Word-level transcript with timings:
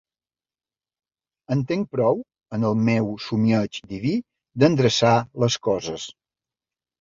En 1.55 1.59
tinc 1.71 1.91
prou, 1.95 2.23
en 2.59 2.65
el 2.69 2.77
meu 2.87 3.11
somieig 3.27 3.79
diví, 3.93 4.15
d'endreçar 4.65 5.13
les 5.45 5.61
coses. 5.69 6.09